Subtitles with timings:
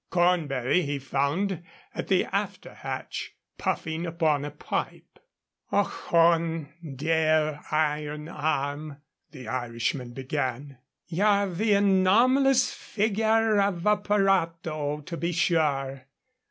[0.09, 1.61] Cornbury he found
[1.93, 5.19] at the after hatch, puffing upon a pipe.
[5.71, 8.97] "Ochone, dear Iron Arm,"
[9.29, 16.07] the Irishman began, "ye're the anomalous figure of a pirato, to be sure.